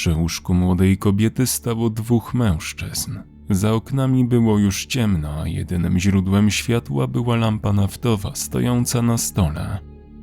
Przy 0.00 0.14
łóżku 0.14 0.54
młodej 0.54 0.98
kobiety 0.98 1.46
stało 1.46 1.90
dwóch 1.90 2.34
mężczyzn. 2.34 3.18
Za 3.50 3.72
oknami 3.72 4.24
było 4.24 4.58
już 4.58 4.86
ciemno, 4.86 5.42
a 5.42 5.48
jedynym 5.48 5.98
źródłem 5.98 6.50
światła 6.50 7.06
była 7.06 7.36
lampa 7.36 7.72
naftowa 7.72 8.34
stojąca 8.34 9.02
na 9.02 9.18
stole. 9.18 9.78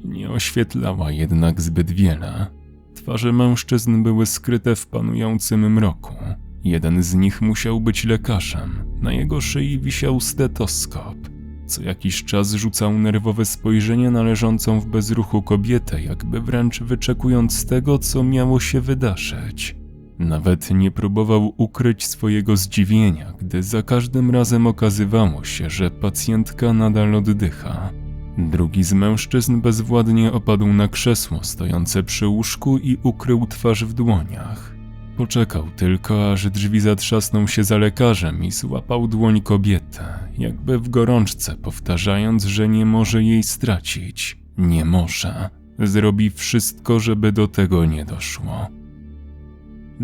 Nie 0.06 0.30
oświetlała 0.30 1.12
jednak 1.12 1.62
zbyt 1.62 1.92
wiele. 1.92 2.48
Twarze 2.96 3.34
mężczyzn 3.34 4.04
były 4.04 4.26
skryte 4.26 4.76
w 4.76 4.88
panującym 4.88 5.74
mroku. 5.74 6.16
Jeden 6.64 7.04
z 7.04 7.16
nich 7.16 7.42
musiał 7.42 7.82
być 7.82 8.06
lekarzem. 8.06 8.84
Na 9.02 9.14
jego 9.14 9.42
szyi 9.42 9.80
wisiał 9.80 10.20
stetoskop. 10.20 11.18
Co 11.68 11.84
jakiś 11.84 12.24
czas 12.24 12.54
rzucał 12.54 12.94
nerwowe 12.94 13.46
spojrzenie 13.46 14.12
na 14.12 14.24
leżącą 14.24 14.80
w 14.80 14.86
bezruchu 14.86 15.42
kobietę, 15.42 16.02
jakby 16.02 16.42
wręcz 16.42 16.84
wyczekując 16.84 17.66
tego, 17.66 18.00
co 18.00 18.24
miało 18.24 18.60
się 18.60 18.82
wydarzyć. 18.82 19.76
Nawet 20.20 20.72
nie 20.72 20.92
próbował 20.92 21.54
ukryć 21.58 22.06
swojego 22.06 22.58
zdziwienia, 22.58 23.34
gdy 23.40 23.64
za 23.64 23.84
każdym 23.84 24.32
razem 24.32 24.68
okazywało 24.68 25.44
się, 25.44 25.70
że 25.70 25.92
pacjentka 25.92 26.74
nadal 26.74 27.16
oddycha. 27.16 27.90
Drugi 28.38 28.84
z 28.84 28.94
mężczyzn 28.94 29.62
bezwładnie 29.62 30.32
opadł 30.32 30.68
na 30.68 30.88
krzesło 30.88 31.44
stojące 31.44 32.04
przy 32.04 32.28
łóżku 32.28 32.78
i 32.78 32.98
ukrył 33.04 33.48
twarz 33.48 33.86
w 33.86 33.94
dłoniach. 33.94 34.77
Poczekał 35.18 35.68
tylko, 35.76 36.32
aż 36.32 36.50
drzwi 36.50 36.80
zatrzasną 36.80 37.48
się 37.48 37.64
za 37.64 37.78
lekarzem 37.78 38.44
i 38.44 38.52
złapał 38.52 39.08
dłoń 39.08 39.42
kobietę, 39.42 40.04
jakby 40.38 40.80
w 40.80 40.90
gorączce 40.90 41.56
powtarzając, 41.56 42.46
że 42.46 42.68
nie 42.68 42.86
może 42.86 43.24
jej 43.24 43.44
stracić. 43.44 44.38
Nie 44.58 44.86
może. 44.86 45.50
Zrobi 45.80 46.30
wszystko, 46.30 47.00
żeby 47.00 47.32
do 47.32 47.48
tego 47.48 47.86
nie 47.86 48.06
doszło. 48.06 48.68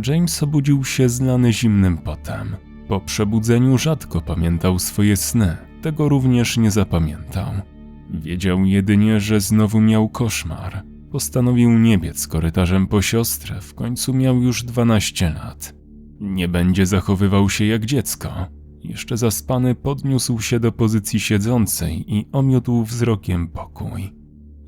James 0.08 0.44
obudził 0.44 0.84
się 0.84 1.10
zlany 1.10 1.54
zimnym 1.54 1.98
potem. 1.98 2.56
Po 2.88 3.00
przebudzeniu 3.02 3.78
rzadko 3.78 4.22
pamiętał 4.22 4.80
swoje 4.80 5.18
sny, 5.18 5.58
tego 5.82 6.10
również 6.10 6.58
nie 6.58 6.72
zapamiętał. 6.72 7.54
Wiedział 8.14 8.66
jedynie, 8.66 9.20
że 9.20 9.40
znowu 9.40 9.82
miał 9.82 10.10
koszmar. 10.10 10.84
Postanowił 11.14 11.80
nie 11.80 11.98
biec 11.98 12.28
korytarzem 12.28 12.88
po 12.88 13.02
siostrę, 13.02 13.62
w 13.62 13.74
końcu 13.74 14.14
miał 14.14 14.42
już 14.42 14.64
12 14.64 15.30
lat. 15.30 15.74
Nie 16.20 16.48
będzie 16.48 16.86
zachowywał 16.86 17.50
się 17.50 17.66
jak 17.66 17.86
dziecko. 17.86 18.48
Jeszcze 18.84 19.18
zaspany 19.18 19.76
podniósł 19.76 20.40
się 20.40 20.60
do 20.60 20.72
pozycji 20.72 21.20
siedzącej 21.20 22.14
i 22.16 22.28
omiótł 22.32 22.84
wzrokiem 22.84 23.48
pokój. 23.48 24.14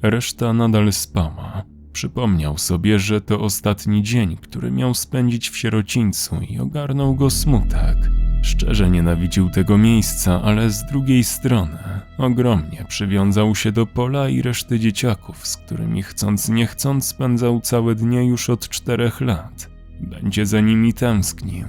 Reszta 0.01 0.53
nadal 0.53 0.93
spała. 0.93 1.63
Przypomniał 1.91 2.57
sobie, 2.57 2.99
że 2.99 3.21
to 3.21 3.39
ostatni 3.39 4.03
dzień, 4.03 4.37
który 4.37 4.71
miał 4.71 4.93
spędzić 4.93 5.49
w 5.49 5.57
sierocińcu 5.57 6.35
i 6.49 6.59
ogarnął 6.59 7.15
go 7.15 7.29
smutek. 7.29 7.97
Szczerze 8.45 8.89
nienawidził 8.89 9.49
tego 9.49 9.77
miejsca, 9.77 10.41
ale 10.41 10.69
z 10.69 10.85
drugiej 10.85 11.23
strony 11.23 11.77
ogromnie 12.17 12.85
przywiązał 12.87 13.55
się 13.55 13.71
do 13.71 13.85
pola 13.85 14.29
i 14.29 14.41
reszty 14.41 14.79
dzieciaków, 14.79 15.47
z 15.47 15.57
którymi 15.57 16.03
chcąc 16.03 16.49
nie 16.49 16.67
chcąc 16.67 17.07
spędzał 17.07 17.61
całe 17.61 17.95
dnie 17.95 18.25
już 18.25 18.49
od 18.49 18.69
czterech 18.69 19.21
lat. 19.21 19.69
Będzie 20.01 20.45
za 20.45 20.61
nimi 20.61 20.93
tęsknił. 20.93 21.65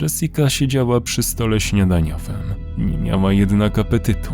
Jessica 0.00 0.50
siedziała 0.50 1.00
przy 1.00 1.22
stole 1.22 1.60
śniadaniowym. 1.60 2.54
Nie 2.78 2.98
miała 2.98 3.32
jednak 3.32 3.78
apetytu. 3.78 4.32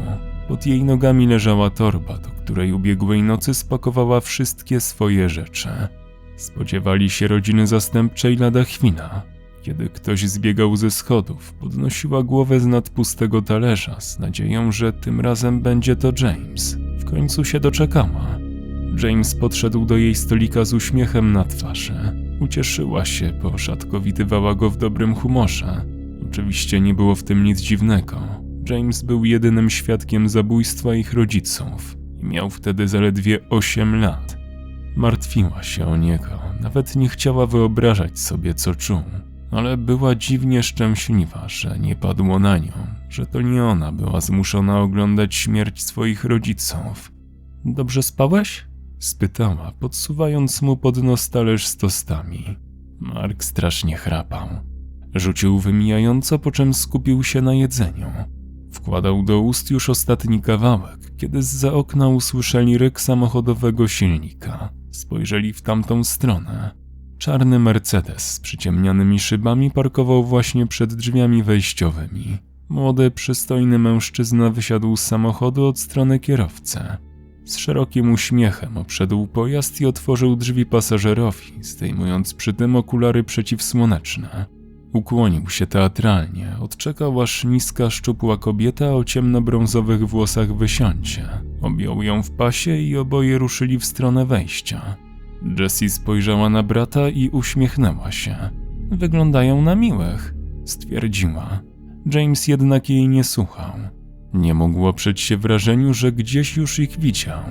Pod 0.48 0.67
jej 0.67 0.84
nogami 0.84 1.27
leżała 1.27 1.71
torba, 1.71 2.19
do 2.19 2.28
której 2.28 2.72
ubiegłej 2.72 3.22
nocy 3.22 3.55
spakowała 3.55 4.21
wszystkie 4.21 4.81
swoje 4.81 5.28
rzeczy. 5.28 5.69
Spodziewali 6.37 7.11
się 7.11 7.28
rodziny 7.28 7.66
zastępczej 7.66 8.37
lada 8.37 8.65
chwila. 8.65 9.36
Kiedy 9.66 9.88
ktoś 9.88 10.28
zbiegał 10.28 10.77
ze 10.77 10.91
schodów, 10.91 11.53
podnosiła 11.53 12.22
głowę 12.22 12.60
z 12.60 12.66
nad 12.66 12.91
pustego 12.91 13.43
talerza 13.43 14.00
z 14.00 14.19
nadzieją, 14.19 14.72
że 14.72 14.93
tym 14.93 15.21
razem 15.21 15.60
będzie 15.60 15.97
to 15.97 16.12
James. 16.21 16.78
W 16.99 17.04
końcu 17.04 17.44
się 17.44 17.60
doczekała. 17.60 18.38
James 19.03 19.34
podszedł 19.34 19.84
do 19.84 19.97
jej 19.97 20.15
stolika 20.15 20.65
z 20.65 20.75
uśmiechem 20.75 21.32
na 21.32 21.44
twarzy. 21.44 21.94
Ucieszyła 22.41 23.05
się, 23.05 23.32
bo 23.43 23.59
rzadko 23.59 24.00
widywała 24.00 24.55
go 24.55 24.71
w 24.71 24.76
dobrym 24.76 25.15
humorze. 25.15 25.84
Oczywiście 26.31 26.81
nie 26.81 26.94
było 26.94 27.15
w 27.15 27.22
tym 27.22 27.44
nic 27.44 27.60
dziwnego. 27.60 28.21
James 28.71 29.03
był 29.03 29.25
jedynym 29.25 29.71
świadkiem 29.71 30.28
zabójstwa 30.28 30.94
ich 30.94 31.12
rodziców 31.12 31.97
i 32.22 32.25
miał 32.25 32.50
wtedy 32.50 32.88
zaledwie 32.88 33.49
8 33.50 34.00
lat. 34.00 34.37
Martwiła 34.97 35.62
się 35.62 35.87
o 35.87 35.97
niego, 35.97 36.38
nawet 36.60 36.97
nie 36.97 37.09
chciała 37.09 37.47
wyobrażać 37.47 38.19
sobie, 38.19 38.55
co 38.55 38.75
czuł, 38.75 39.03
ale 39.51 39.77
była 39.77 40.15
dziwnie 40.15 40.62
szczęśliwa, 40.62 41.49
że 41.49 41.79
nie 41.79 41.97
padło 41.97 42.39
na 42.39 42.59
nią, 42.59 42.73
że 43.09 43.27
to 43.27 43.41
nie 43.41 43.65
ona 43.65 43.93
była 43.93 44.21
zmuszona 44.21 44.81
oglądać 44.81 45.34
śmierć 45.34 45.83
swoich 45.83 46.25
rodziców. 46.25 47.12
Dobrze 47.65 48.03
spałeś? 48.03 48.67
spytała, 48.99 49.73
podsuwając 49.81 50.62
mu 50.62 50.77
pod 50.77 51.03
nos 51.03 51.31
talerz 51.31 51.67
z 51.67 51.77
tostami. 51.77 52.56
Mark 53.01 53.45
strasznie 53.45 53.97
chrapał. 53.97 54.49
Rzucił 55.15 55.59
wymijająco, 55.59 56.39
po 56.39 56.51
czym 56.51 56.75
skupił 56.75 57.25
się 57.25 57.43
na 57.43 57.55
jedzeniu. 57.55 58.06
Wkładał 58.73 59.23
do 59.23 59.41
ust 59.41 59.71
już 59.71 59.91
ostatni 59.91 60.43
kawałek, 60.43 61.17
kiedy 61.17 61.43
zza 61.43 61.73
okna 61.73 62.09
usłyszeli 62.09 62.79
ryk 62.79 63.01
samochodowego 63.01 63.89
silnika. 63.89 64.73
Spojrzeli 64.91 65.53
w 65.53 65.62
tamtą 65.62 66.05
stronę. 66.05 66.86
Czarny 67.19 67.59
Mercedes 67.59 68.32
z 68.32 68.41
przyciemnianymi 68.41 69.19
szybami 69.19 69.71
parkował 69.71 70.25
właśnie 70.25 70.66
przed 70.66 70.94
drzwiami 70.94 71.43
wejściowymi. 71.43 72.38
Młody, 72.69 73.10
przystojny 73.10 73.78
mężczyzna 73.78 74.50
wysiadł 74.50 74.97
z 74.97 75.03
samochodu 75.03 75.66
od 75.66 75.78
strony 75.78 76.19
kierowcy. 76.19 76.81
Z 77.44 77.56
szerokim 77.56 78.12
uśmiechem 78.12 78.76
obszedł 78.76 79.26
pojazd 79.26 79.81
i 79.81 79.87
otworzył 79.87 80.37
drzwi 80.37 80.66
pasażerowi, 80.66 81.53
zdejmując 81.60 82.34
przy 82.34 82.53
tym 82.53 82.76
okulary 82.76 83.25
przeciwsłoneczne. 83.25 84.47
Ukłonił 84.93 85.49
się 85.49 85.66
teatralnie, 85.66 86.56
odczekał 86.60 87.22
aż 87.22 87.44
niska, 87.44 87.91
szczupła 87.91 88.37
kobieta 88.37 88.94
o 88.94 89.05
ciemnobrązowych 89.05 90.09
włosach 90.09 90.56
wysiądzie. 90.56 91.28
Objął 91.62 92.03
ją 92.03 92.22
w 92.22 92.31
pasie 92.31 92.76
i 92.76 92.97
oboje 92.97 93.38
ruszyli 93.38 93.78
w 93.78 93.84
stronę 93.84 94.26
wejścia. 94.26 95.06
Jessie 95.59 95.91
spojrzała 95.91 96.49
na 96.49 96.63
brata 96.63 97.09
i 97.09 97.29
uśmiechnęła 97.29 98.13
się. 98.13 98.37
Wyglądają 98.91 99.63
na 99.63 99.75
miłych, 99.75 100.35
stwierdziła. 100.65 101.61
James 102.15 102.49
jednak 102.49 102.91
jej 102.91 103.09
nie 103.09 103.25
słuchał. 103.25 103.73
Nie 104.35 104.55
mógł 104.55 104.87
oprzeć 104.87 105.21
się 105.21 105.37
wrażeniu, 105.37 105.95
że 105.95 106.13
gdzieś 106.13 106.57
już 106.57 106.79
ich 106.79 107.01
widział. 107.01 107.43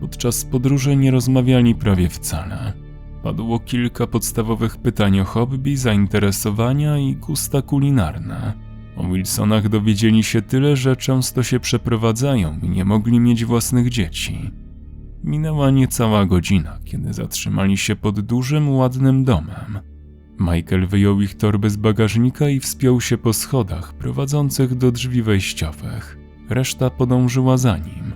Podczas 0.00 0.44
podróży 0.44 0.96
nie 0.96 1.10
rozmawiali 1.10 1.74
prawie 1.74 2.08
wcale. 2.08 2.72
Padło 3.22 3.58
kilka 3.58 4.06
podstawowych 4.06 4.76
pytań 4.76 5.20
o 5.20 5.24
hobby, 5.24 5.76
zainteresowania 5.76 6.98
i 6.98 7.16
gusta 7.16 7.62
kulinarne. 7.62 8.52
O 8.96 9.08
Wilsonach 9.08 9.68
dowiedzieli 9.68 10.22
się 10.22 10.42
tyle, 10.42 10.76
że 10.76 10.96
często 10.96 11.42
się 11.42 11.60
przeprowadzają 11.60 12.58
i 12.62 12.68
nie 12.68 12.84
mogli 12.84 13.20
mieć 13.20 13.44
własnych 13.44 13.88
dzieci. 13.88 14.50
Minęła 15.24 15.70
niecała 15.70 16.26
godzina, 16.26 16.78
kiedy 16.84 17.12
zatrzymali 17.12 17.76
się 17.76 17.96
pod 17.96 18.20
dużym, 18.20 18.70
ładnym 18.70 19.24
domem. 19.24 19.78
Michael 20.40 20.86
wyjął 20.86 21.20
ich 21.20 21.34
torby 21.34 21.70
z 21.70 21.76
bagażnika 21.76 22.48
i 22.48 22.60
wspiął 22.60 23.00
się 23.00 23.18
po 23.18 23.32
schodach 23.32 23.94
prowadzących 23.94 24.74
do 24.74 24.92
drzwi 24.92 25.22
wejściowych. 25.22 26.18
Reszta 26.48 26.90
podążyła 26.90 27.56
za 27.56 27.78
nim. 27.78 28.12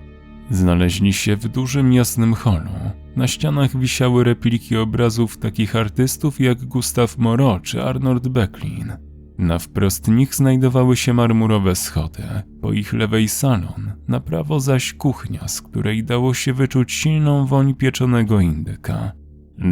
Znaleźli 0.51 1.13
się 1.13 1.37
w 1.37 1.49
dużym, 1.49 1.93
jasnym 1.93 2.35
holu. 2.35 2.71
Na 3.17 3.27
ścianach 3.29 3.77
wisiały 3.77 4.25
repliki 4.25 4.77
obrazów 4.77 5.39
takich 5.39 5.77
artystów 5.77 6.41
jak 6.41 6.65
Gustav 6.65 7.09
Moreau 7.19 7.61
czy 7.61 7.83
Arnold 7.83 8.29
Becklin. 8.29 9.08
Na 9.39 9.59
wprost 9.59 10.09
nich 10.09 10.35
znajdowały 10.35 10.97
się 10.97 11.15
marmurowe 11.15 11.77
schody, 11.77 12.23
po 12.63 12.73
ich 12.73 12.93
lewej 12.93 13.29
salon, 13.29 13.93
na 14.09 14.21
prawo 14.21 14.61
zaś 14.61 14.93
kuchnia, 14.93 15.49
z 15.49 15.63
której 15.63 16.05
dało 16.05 16.35
się 16.35 16.53
wyczuć 16.53 16.93
silną 16.93 17.47
woń 17.47 17.75
pieczonego 17.75 18.41
indyka. 18.41 19.13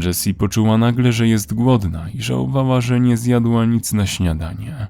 Jessie 0.04 0.34
poczuła 0.34 0.78
nagle, 0.78 1.12
że 1.12 1.28
jest 1.28 1.54
głodna 1.54 2.10
i 2.10 2.22
żałowała, 2.22 2.80
że 2.80 3.00
nie 3.00 3.16
zjadła 3.16 3.64
nic 3.64 3.92
na 3.92 4.06
śniadanie. 4.06 4.86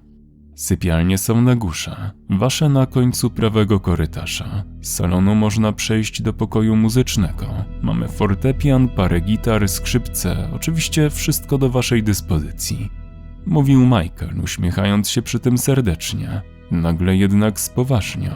Sypialnie 0.55 1.19
są 1.19 1.43
na 1.43 1.57
górze, 1.57 2.11
wasze 2.31 2.69
na 2.69 2.87
końcu 2.87 3.31
prawego 3.31 3.81
korytarza. 3.81 4.65
Z 4.81 4.95
salonu 4.95 5.35
można 5.35 5.73
przejść 5.73 6.23
do 6.23 6.33
pokoju 6.33 6.77
muzycznego. 6.77 7.47
Mamy 7.83 8.09
fortepian, 8.09 8.89
parę 8.89 9.21
gitar, 9.21 9.69
skrzypce, 9.69 10.49
oczywiście 10.55 11.11
wszystko 11.11 11.59
do 11.59 11.71
waszej 11.71 12.03
dyspozycji. 12.03 13.06
Mówił 13.47 13.81
Michael, 13.81 14.41
uśmiechając 14.43 15.09
się 15.09 15.23
przy 15.23 15.41
tym 15.41 15.59
serdecznie. 15.59 16.43
Nagle 16.71 17.17
jednak 17.17 17.61
spoważniał. 17.61 18.35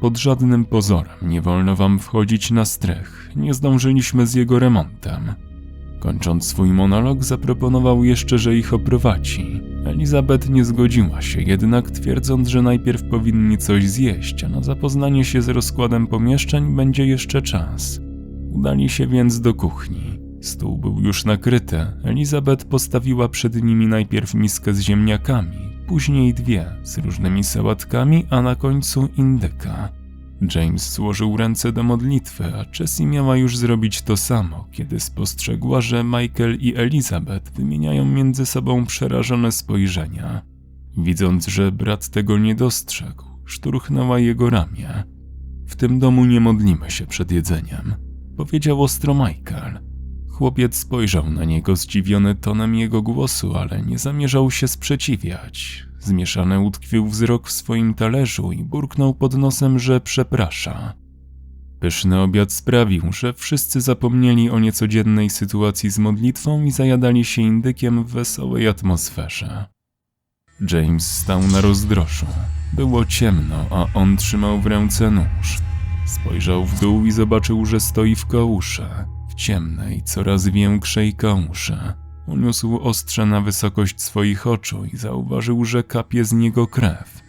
Pod 0.00 0.18
żadnym 0.18 0.64
pozorem 0.64 1.16
nie 1.22 1.40
wolno 1.40 1.76
wam 1.76 1.98
wchodzić 1.98 2.50
na 2.50 2.64
strych, 2.64 3.30
nie 3.36 3.54
zdążyliśmy 3.54 4.26
z 4.26 4.34
jego 4.34 4.58
remontem. 4.58 5.34
Kończąc 6.00 6.46
swój 6.46 6.72
monolog, 6.72 7.24
zaproponował 7.24 8.04
jeszcze, 8.04 8.38
że 8.38 8.56
ich 8.56 8.74
oprowadzi. 8.74 9.60
Elizabeth 9.84 10.50
nie 10.50 10.64
zgodziła 10.64 11.22
się, 11.22 11.42
jednak 11.42 11.90
twierdząc, 11.90 12.48
że 12.48 12.62
najpierw 12.62 13.02
powinni 13.02 13.58
coś 13.58 13.88
zjeść, 13.88 14.44
a 14.44 14.48
na 14.48 14.62
zapoznanie 14.62 15.24
się 15.24 15.42
z 15.42 15.48
rozkładem 15.48 16.06
pomieszczeń 16.06 16.76
będzie 16.76 17.06
jeszcze 17.06 17.42
czas. 17.42 18.00
Udali 18.50 18.88
się 18.88 19.06
więc 19.06 19.40
do 19.40 19.54
kuchni. 19.54 20.21
Stół 20.42 20.78
był 20.78 21.00
już 21.00 21.24
nakryty. 21.24 21.86
Elizabeth 22.04 22.64
postawiła 22.64 23.28
przed 23.28 23.62
nimi 23.62 23.86
najpierw 23.86 24.34
miskę 24.34 24.74
z 24.74 24.80
ziemniakami, 24.80 25.58
później 25.86 26.34
dwie 26.34 26.66
z 26.82 26.98
różnymi 26.98 27.44
sałatkami, 27.44 28.26
a 28.30 28.42
na 28.42 28.56
końcu 28.56 29.08
indyka. 29.16 29.88
James 30.54 30.92
złożył 30.92 31.36
ręce 31.36 31.72
do 31.72 31.82
modlitwy, 31.82 32.44
a 32.44 32.64
Jessie 32.80 33.06
miała 33.06 33.36
już 33.36 33.56
zrobić 33.56 34.02
to 34.02 34.16
samo, 34.16 34.68
kiedy 34.72 35.00
spostrzegła, 35.00 35.80
że 35.80 36.04
Michael 36.04 36.58
i 36.60 36.76
Elizabeth 36.76 37.52
wymieniają 37.52 38.04
między 38.04 38.46
sobą 38.46 38.86
przerażone 38.86 39.52
spojrzenia. 39.52 40.42
Widząc, 40.96 41.46
że 41.46 41.72
brat 41.72 42.08
tego 42.08 42.38
nie 42.38 42.54
dostrzegł, 42.54 43.24
szturchnęła 43.44 44.18
jego 44.18 44.50
ramię. 44.50 45.04
W 45.66 45.76
tym 45.76 45.98
domu 45.98 46.24
nie 46.24 46.40
modlimy 46.40 46.90
się 46.90 47.06
przed 47.06 47.32
jedzeniem, 47.32 47.94
powiedział 48.36 48.82
ostro 48.82 49.14
Michael. 49.14 49.91
Chłopiec 50.42 50.76
spojrzał 50.76 51.30
na 51.30 51.44
niego 51.44 51.76
zdziwiony 51.76 52.34
tonem 52.34 52.74
jego 52.74 53.02
głosu, 53.02 53.56
ale 53.56 53.82
nie 53.82 53.98
zamierzał 53.98 54.50
się 54.50 54.68
sprzeciwiać. 54.68 55.86
Zmieszany 55.98 56.60
utkwił 56.60 57.08
wzrok 57.08 57.48
w 57.48 57.52
swoim 57.52 57.94
talerzu 57.94 58.52
i 58.52 58.64
burknął 58.64 59.14
pod 59.14 59.34
nosem, 59.34 59.78
że 59.78 60.00
przeprasza. 60.00 60.94
Pyszny 61.80 62.20
obiad 62.20 62.52
sprawił, 62.52 63.12
że 63.12 63.32
wszyscy 63.32 63.80
zapomnieli 63.80 64.50
o 64.50 64.58
niecodziennej 64.58 65.30
sytuacji 65.30 65.90
z 65.90 65.98
modlitwą 65.98 66.64
i 66.64 66.70
zajadali 66.70 67.24
się 67.24 67.42
indykiem 67.42 68.04
w 68.04 68.10
wesołej 68.10 68.68
atmosferze. 68.68 69.66
James 70.72 71.16
stał 71.16 71.42
na 71.42 71.60
rozdroszu. 71.60 72.26
Było 72.72 73.04
ciemno, 73.04 73.66
a 73.70 73.86
on 73.94 74.16
trzymał 74.16 74.60
w 74.60 74.66
ręce 74.66 75.10
nóż. 75.10 75.58
Spojrzał 76.06 76.64
w 76.64 76.80
dół 76.80 77.06
i 77.06 77.12
zobaczył, 77.12 77.66
że 77.66 77.80
stoi 77.80 78.14
w 78.14 78.26
kałusze, 78.26 79.06
ciemnej, 79.34 80.02
coraz 80.04 80.48
większej 80.48 81.14
kałusze. 81.14 81.94
Uniósł 82.26 82.78
ostrze 82.78 83.26
na 83.26 83.40
wysokość 83.40 84.00
swoich 84.00 84.46
oczu 84.46 84.84
i 84.84 84.96
zauważył, 84.96 85.64
że 85.64 85.82
kapie 85.82 86.24
z 86.24 86.32
niego 86.32 86.66
krew. 86.66 87.22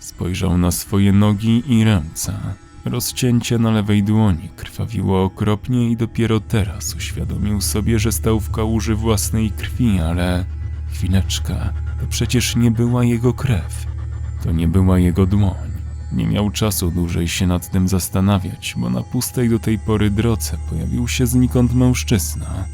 Spojrzał 0.00 0.58
na 0.58 0.70
swoje 0.70 1.12
nogi 1.12 1.62
i 1.72 1.84
ręce. 1.84 2.38
Rozcięcie 2.84 3.58
na 3.58 3.70
lewej 3.70 4.02
dłoni 4.02 4.48
krwawiło 4.56 5.24
okropnie 5.24 5.90
i 5.90 5.96
dopiero 5.96 6.40
teraz 6.40 6.94
uświadomił 6.94 7.60
sobie, 7.60 7.98
że 7.98 8.12
stał 8.12 8.40
w 8.40 8.50
kałuży 8.50 8.94
własnej 8.94 9.50
krwi, 9.50 10.00
ale 10.00 10.44
chwileczkę, 10.90 11.54
to 12.00 12.06
przecież 12.06 12.56
nie 12.56 12.70
była 12.70 13.04
jego 13.04 13.34
krew. 13.34 13.86
To 14.42 14.52
nie 14.52 14.68
była 14.68 14.98
jego 14.98 15.26
dłoń. 15.26 15.65
Nie 16.16 16.26
miał 16.26 16.50
czasu 16.50 16.90
dłużej 16.90 17.28
się 17.28 17.46
nad 17.46 17.70
tym 17.70 17.88
zastanawiać, 17.88 18.74
bo 18.76 18.90
na 18.90 19.02
pustej 19.02 19.48
do 19.48 19.58
tej 19.58 19.78
pory 19.78 20.10
drodze 20.10 20.56
pojawił 20.70 21.08
się 21.08 21.26
znikąd 21.26 21.74
mężczyzna. 21.74 22.64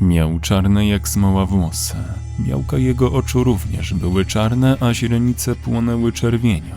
Miał 0.00 0.40
czarne 0.40 0.86
jak 0.86 1.08
smoła 1.08 1.46
włosy. 1.46 1.96
Białka 2.40 2.78
jego 2.78 3.12
oczu 3.12 3.44
również 3.44 3.94
były 3.94 4.24
czarne, 4.24 4.76
a 4.80 4.94
źrenice 4.94 5.54
płonęły 5.54 6.12
czerwienią. 6.12 6.74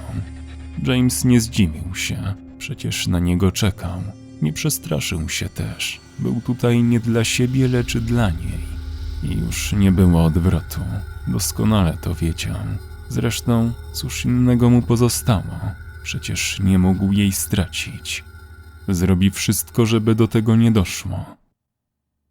James 0.84 1.26
nie 1.26 1.42
zdziwił 1.42 1.96
się, 1.96 2.34
przecież 2.58 3.08
na 3.08 3.20
niego 3.20 3.52
czekał. 3.52 4.02
Nie 4.42 4.54
przestraszył 4.54 5.30
się 5.30 5.50
też. 5.50 6.00
Był 6.20 6.42
tutaj 6.42 6.84
nie 6.84 7.00
dla 7.00 7.24
siebie, 7.24 7.68
lecz 7.68 7.98
dla 7.98 8.30
niej. 8.30 8.66
I 9.24 9.40
już 9.40 9.74
nie 9.74 9.92
było 9.92 10.24
odwrotu. 10.24 10.82
Doskonale 11.28 11.98
to 12.02 12.16
wiedział. 12.16 12.58
Zresztą, 13.10 13.72
cóż 13.94 14.26
innego 14.26 14.70
mu 14.70 14.82
pozostało? 14.82 15.85
Przecież 16.06 16.60
nie 16.60 16.80
mógł 16.80 17.12
jej 17.12 17.32
stracić. 17.32 18.24
Zrobi 18.88 19.32
wszystko, 19.32 19.86
żeby 19.86 20.16
do 20.16 20.28
tego 20.28 20.56
nie 20.56 20.72
doszło. 20.72 21.26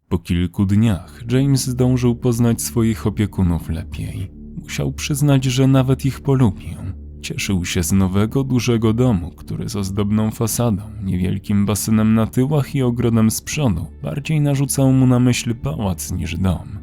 Po 0.09 0.19
kilku 0.19 0.65
dniach 0.65 1.23
James 1.31 1.65
zdążył 1.65 2.15
poznać 2.15 2.61
swoich 2.61 3.07
opiekunów 3.07 3.69
lepiej. 3.69 4.31
Musiał 4.63 4.91
przyznać, 4.91 5.43
że 5.43 5.67
nawet 5.67 6.05
ich 6.05 6.21
polubił. 6.21 6.77
Cieszył 7.21 7.65
się 7.65 7.83
z 7.83 7.91
nowego, 7.91 8.43
dużego 8.43 8.93
domu, 8.93 9.31
który 9.31 9.69
z 9.69 9.75
ozdobną 9.75 10.31
fasadą, 10.31 10.83
niewielkim 11.03 11.65
basenem 11.65 12.13
na 12.13 12.27
tyłach 12.27 12.75
i 12.75 12.81
ogrodem 12.81 13.31
z 13.31 13.41
przodu 13.41 13.87
bardziej 14.03 14.41
narzucał 14.41 14.91
mu 14.91 15.07
na 15.07 15.19
myśl 15.19 15.55
pałac 15.55 16.11
niż 16.11 16.37
dom. 16.37 16.79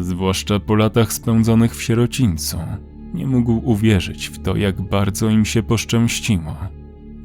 Zwłaszcza 0.00 0.60
po 0.60 0.74
latach 0.74 1.12
spędzonych 1.12 1.76
w 1.76 1.82
sierocińcu. 1.82 2.58
Nie 3.14 3.26
mógł 3.26 3.70
uwierzyć 3.70 4.28
w 4.28 4.38
to, 4.38 4.56
jak 4.56 4.80
bardzo 4.80 5.30
im 5.30 5.44
się 5.44 5.62
poszczęściło. 5.62 6.56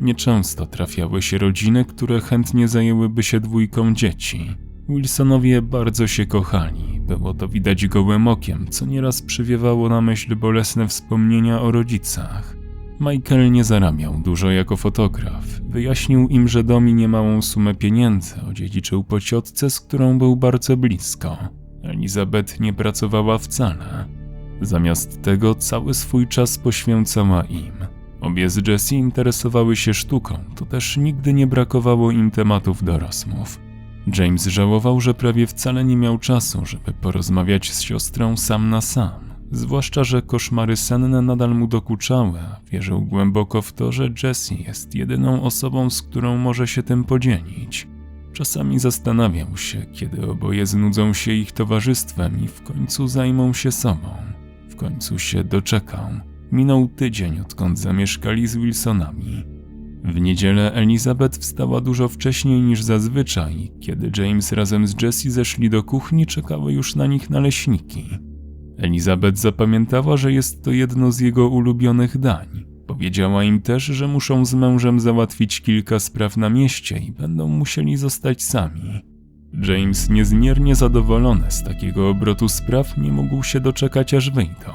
Nieczęsto 0.02 0.66
trafiały 0.66 1.22
się 1.22 1.38
rodziny, 1.38 1.86
które 1.86 2.22
chętnie 2.22 2.68
zajęłyby 2.68 3.24
się 3.24 3.40
dwójką 3.40 3.94
dzieci. 3.94 4.56
Wilsonowie 4.90 5.62
bardzo 5.62 6.08
się 6.08 6.26
kochali, 6.26 7.00
było 7.00 7.34
to 7.34 7.48
widać 7.48 7.88
gołym 7.88 8.28
okiem, 8.28 8.68
co 8.70 8.86
nieraz 8.86 9.22
przywiewało 9.22 9.90
na 9.90 10.02
myśl 10.02 10.36
bolesne 10.36 10.88
wspomnienia 10.88 11.62
o 11.62 11.72
rodzicach. 11.72 12.58
Michael 13.00 13.52
nie 13.52 13.64
zarabiał 13.64 14.22
dużo 14.26 14.52
jako 14.52 14.78
fotograf. 14.78 15.46
Wyjaśnił 15.70 16.28
im, 16.28 16.48
że 16.48 16.64
domi 16.64 16.94
niemałą 16.94 17.42
sumę 17.42 17.76
pieniędzy 17.76 18.36
odziedziczył 18.50 19.04
po 19.04 19.20
ciotce, 19.20 19.70
z 19.70 19.80
którą 19.80 20.18
był 20.18 20.36
bardzo 20.36 20.78
blisko. 20.78 21.38
Elizabeth 21.84 22.60
nie 22.60 22.74
pracowała 22.74 23.38
wcale. 23.38 24.17
Zamiast 24.62 25.22
tego 25.22 25.56
cały 25.56 25.94
swój 25.94 26.28
czas 26.28 26.58
poświęcała 26.58 27.44
im. 27.44 27.74
Obie 28.22 28.50
z 28.50 28.68
Jessie 28.68 28.96
interesowały 28.96 29.76
się 29.76 29.94
sztuką, 29.94 30.40
to 30.56 30.66
też 30.66 30.98
nigdy 30.98 31.34
nie 31.34 31.48
brakowało 31.48 32.12
im 32.12 32.32
tematów 32.32 32.84
do 32.84 33.00
rozmów. 33.00 33.60
James 34.18 34.46
żałował, 34.46 35.02
że 35.02 35.14
prawie 35.14 35.48
wcale 35.48 35.84
nie 35.84 35.98
miał 35.98 36.18
czasu, 36.18 36.66
żeby 36.66 36.94
porozmawiać 36.94 37.72
z 37.72 37.82
siostrą 37.82 38.38
sam 38.38 38.70
na 38.70 38.82
sam. 38.82 39.12
Zwłaszcza, 39.52 40.04
że 40.04 40.22
koszmary 40.22 40.76
senne 40.76 41.22
nadal 41.22 41.56
mu 41.56 41.68
dokuczały, 41.68 42.40
a 42.40 42.60
wierzył 42.72 43.02
głęboko 43.02 43.62
w 43.62 43.74
to, 43.74 43.92
że 43.92 44.10
Jessie 44.24 44.64
jest 44.64 44.96
jedyną 44.96 45.44
osobą, 45.44 45.90
z 45.90 46.02
którą 46.02 46.38
może 46.38 46.68
się 46.68 46.84
tym 46.84 47.04
podzielić. 47.04 47.88
Czasami 48.34 48.80
zastanawiał 48.80 49.58
się, 49.58 49.86
kiedy 49.94 50.30
oboje 50.30 50.66
znudzą 50.66 51.14
się 51.14 51.32
ich 51.32 51.52
towarzystwem 51.52 52.44
i 52.44 52.48
w 52.48 52.64
końcu 52.64 53.08
zajmą 53.08 53.54
się 53.54 53.72
sobą. 53.72 54.10
Końcu 54.78 55.20
się 55.20 55.44
doczekał. 55.44 56.10
Minął 56.52 56.88
tydzień, 56.88 57.40
odkąd 57.40 57.80
zamieszkali 57.80 58.48
z 58.48 58.58
Wilsonami. 58.58 59.44
W 60.04 60.22
niedzielę 60.22 60.74
Elizabeth 60.74 61.40
wstała 61.40 61.82
dużo 61.82 62.08
wcześniej 62.08 62.62
niż 62.62 62.84
zazwyczaj. 62.84 63.72
Kiedy 63.80 64.12
James 64.18 64.52
razem 64.52 64.88
z 64.88 65.02
Jessie 65.02 65.32
zeszli 65.32 65.70
do 65.70 65.84
kuchni, 65.84 66.26
czekały 66.26 66.74
już 66.74 66.96
na 66.96 67.08
nich 67.08 67.30
naleśniki. 67.30 68.06
Elizabeth 68.78 69.38
zapamiętała, 69.38 70.18
że 70.18 70.32
jest 70.32 70.64
to 70.64 70.72
jedno 70.72 71.12
z 71.12 71.20
jego 71.20 71.50
ulubionych 71.50 72.18
dań. 72.18 72.66
Powiedziała 72.88 73.44
im 73.44 73.62
też, 73.62 73.84
że 73.84 74.08
muszą 74.08 74.46
z 74.46 74.54
mężem 74.54 75.00
załatwić 75.00 75.62
kilka 75.62 76.00
spraw 76.00 76.38
na 76.38 76.50
mieście 76.50 77.00
i 77.00 77.12
będą 77.12 77.48
musieli 77.48 77.98
zostać 77.98 78.44
sami. 78.44 79.17
James, 79.54 80.10
niezmiernie 80.10 80.76
zadowolony 80.76 81.52
z 81.52 81.64
takiego 81.64 82.10
obrotu 82.10 82.50
spraw, 82.50 82.98
nie 82.98 83.12
mógł 83.12 83.44
się 83.44 83.60
doczekać, 83.60 84.14
aż 84.14 84.30
wyjdą. 84.32 84.72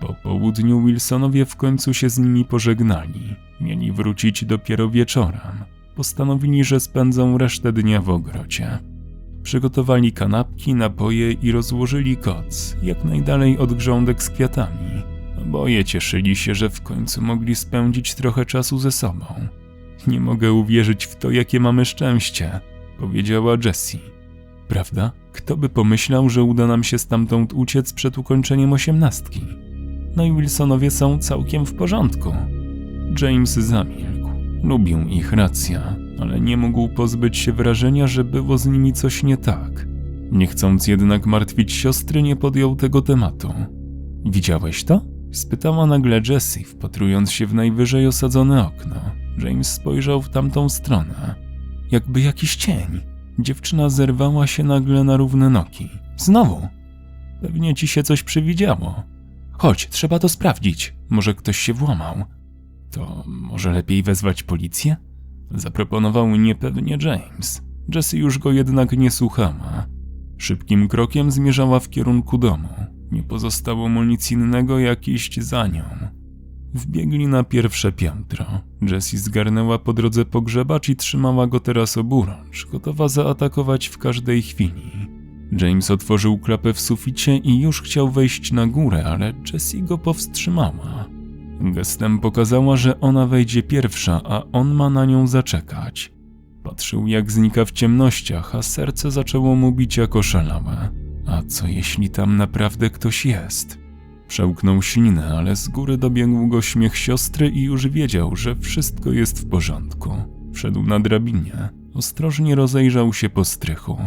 Po 0.00 0.14
południu 0.14 0.84
Wilsonowie 0.84 1.44
w 1.44 1.56
końcu 1.56 1.94
się 1.94 2.08
z 2.08 2.18
nimi 2.18 2.44
pożegnali. 2.44 3.36
Mieli 3.60 3.92
wrócić 3.92 4.44
dopiero 4.44 4.90
wieczorem. 4.90 5.64
Postanowili, 5.94 6.64
że 6.64 6.80
spędzą 6.80 7.38
resztę 7.38 7.72
dnia 7.72 8.00
w 8.00 8.10
ogrodzie. 8.10 8.78
Przygotowali 9.42 10.12
kanapki, 10.12 10.74
napoje 10.74 11.32
i 11.32 11.52
rozłożyli 11.52 12.16
koc, 12.16 12.76
jak 12.82 13.04
najdalej 13.04 13.58
od 13.58 13.74
grządek 13.74 14.22
z 14.22 14.30
kwiatami. 14.30 15.02
Oboje 15.42 15.84
cieszyli 15.84 16.36
się, 16.36 16.54
że 16.54 16.70
w 16.70 16.82
końcu 16.82 17.22
mogli 17.22 17.54
spędzić 17.54 18.14
trochę 18.14 18.46
czasu 18.46 18.78
ze 18.78 18.92
sobą. 18.92 19.26
Nie 20.06 20.20
mogę 20.20 20.52
uwierzyć 20.52 21.06
w 21.06 21.16
to, 21.16 21.30
jakie 21.30 21.60
mamy 21.60 21.84
szczęście, 21.84 22.60
powiedziała 22.98 23.56
Jessie. 23.64 23.98
Prawda? 24.68 25.12
Kto 25.32 25.56
by 25.56 25.68
pomyślał, 25.68 26.28
że 26.28 26.42
uda 26.42 26.66
nam 26.66 26.84
się 26.84 26.98
stamtąd 26.98 27.52
uciec 27.52 27.92
przed 27.92 28.18
ukończeniem 28.18 28.72
osiemnastki? 28.72 29.40
No 30.16 30.24
i 30.24 30.32
Wilsonowie 30.32 30.90
są 30.90 31.18
całkiem 31.18 31.66
w 31.66 31.74
porządku. 31.74 32.34
James 33.22 33.52
zamilkł. 33.52 34.28
Lubił 34.62 35.08
ich 35.08 35.32
racja, 35.32 35.96
ale 36.20 36.40
nie 36.40 36.56
mógł 36.56 36.88
pozbyć 36.88 37.36
się 37.36 37.52
wrażenia, 37.52 38.06
że 38.06 38.24
było 38.24 38.58
z 38.58 38.66
nimi 38.66 38.92
coś 38.92 39.22
nie 39.22 39.36
tak. 39.36 39.86
Nie 40.32 40.46
chcąc 40.46 40.86
jednak 40.86 41.26
martwić 41.26 41.72
siostry, 41.72 42.22
nie 42.22 42.36
podjął 42.36 42.76
tego 42.76 43.02
tematu. 43.02 43.54
Widziałeś 44.24 44.84
to? 44.84 45.00
spytała 45.32 45.86
nagle 45.86 46.20
Jessie, 46.28 46.64
wpatrując 46.64 47.30
się 47.30 47.46
w 47.46 47.54
najwyżej 47.54 48.06
osadzone 48.06 48.66
okno. 48.66 48.96
James 49.38 49.72
spojrzał 49.72 50.22
w 50.22 50.28
tamtą 50.28 50.68
stronę. 50.68 51.43
Jakby 51.90 52.20
jakiś 52.20 52.56
cień. 52.56 53.00
Dziewczyna 53.38 53.88
zerwała 53.88 54.46
się 54.46 54.64
nagle 54.64 55.04
na 55.04 55.16
równe 55.16 55.50
nogi. 55.50 55.88
Znowu. 56.16 56.68
Pewnie 57.42 57.74
ci 57.74 57.88
się 57.88 58.02
coś 58.02 58.22
przywidziało. 58.22 59.02
Chodź, 59.52 59.88
trzeba 59.88 60.18
to 60.18 60.28
sprawdzić. 60.28 60.94
Może 61.10 61.34
ktoś 61.34 61.58
się 61.58 61.72
włamał. 61.72 62.24
To 62.90 63.24
może 63.26 63.72
lepiej 63.72 64.02
wezwać 64.02 64.42
policję? 64.42 64.96
Zaproponował 65.50 66.36
niepewnie 66.36 66.98
James. 67.00 67.62
Jessie 67.94 68.18
już 68.18 68.38
go 68.38 68.52
jednak 68.52 68.92
nie 68.92 69.10
słuchała. 69.10 69.86
Szybkim 70.38 70.88
krokiem 70.88 71.30
zmierzała 71.30 71.80
w 71.80 71.90
kierunku 71.90 72.38
domu. 72.38 72.68
Nie 73.10 73.22
pozostało 73.22 73.88
mu 73.88 74.04
nic 74.04 74.32
innego, 74.32 74.78
jak 74.78 75.08
iść 75.08 75.40
za 75.40 75.66
nią. 75.66 75.84
Wbiegli 76.74 77.26
na 77.26 77.44
pierwsze 77.44 77.92
piętro. 77.92 78.44
Jessie 78.82 79.18
zgarnęła 79.18 79.78
po 79.78 79.92
drodze 79.92 80.24
pogrzebacz 80.24 80.88
i 80.88 80.96
trzymała 80.96 81.46
go 81.46 81.60
teraz 81.60 81.96
oburącz, 81.98 82.66
gotowa 82.72 83.08
zaatakować 83.08 83.88
w 83.88 83.98
każdej 83.98 84.42
chwili. 84.42 85.08
James 85.52 85.90
otworzył 85.90 86.38
klapę 86.38 86.72
w 86.72 86.80
suficie 86.80 87.36
i 87.36 87.60
już 87.60 87.82
chciał 87.82 88.10
wejść 88.10 88.52
na 88.52 88.66
górę, 88.66 89.04
ale 89.06 89.32
Jessie 89.52 89.82
go 89.82 89.98
powstrzymała. 89.98 91.04
Gestem 91.60 92.18
pokazała, 92.18 92.76
że 92.76 93.00
ona 93.00 93.26
wejdzie 93.26 93.62
pierwsza, 93.62 94.20
a 94.24 94.42
on 94.52 94.74
ma 94.74 94.90
na 94.90 95.04
nią 95.04 95.26
zaczekać. 95.26 96.12
Patrzył 96.62 97.06
jak 97.06 97.32
znika 97.32 97.64
w 97.64 97.72
ciemnościach, 97.72 98.54
a 98.54 98.62
serce 98.62 99.10
zaczęło 99.10 99.56
mu 99.56 99.72
bić 99.72 99.96
jako 99.96 100.22
szalałe. 100.22 100.88
A 101.26 101.42
co 101.42 101.66
jeśli 101.66 102.10
tam 102.10 102.36
naprawdę 102.36 102.90
ktoś 102.90 103.26
jest? 103.26 103.83
Przełknął 104.28 104.82
ślinę, 104.82 105.34
ale 105.38 105.56
z 105.56 105.68
góry 105.68 105.98
dobiegł 105.98 106.46
go 106.46 106.62
śmiech 106.62 106.96
siostry 106.96 107.48
i 107.48 107.62
już 107.62 107.88
wiedział, 107.88 108.36
że 108.36 108.56
wszystko 108.56 109.12
jest 109.12 109.40
w 109.40 109.48
porządku. 109.48 110.10
Wszedł 110.52 110.82
na 110.82 111.00
drabinie, 111.00 111.68
ostrożnie 111.94 112.54
rozejrzał 112.54 113.12
się 113.12 113.28
po 113.28 113.44
strychu. 113.44 113.98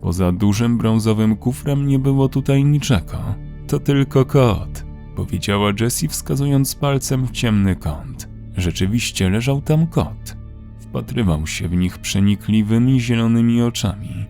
Poza 0.00 0.32
dużym 0.32 0.78
brązowym 0.78 1.36
kufrem 1.36 1.86
nie 1.86 1.98
było 1.98 2.28
tutaj 2.28 2.64
niczego. 2.64 3.18
To 3.66 3.78
tylko 3.78 4.24
kot, 4.24 4.84
powiedziała 5.16 5.72
Jessie 5.80 6.08
wskazując 6.08 6.74
palcem 6.74 7.26
w 7.26 7.30
ciemny 7.30 7.76
kąt. 7.76 8.28
Rzeczywiście 8.56 9.30
leżał 9.30 9.60
tam 9.60 9.86
kot. 9.86 10.36
Wpatrywał 10.78 11.46
się 11.46 11.68
w 11.68 11.76
nich 11.76 11.98
przenikliwymi 11.98 13.00
zielonymi 13.00 13.62
oczami. 13.62 14.26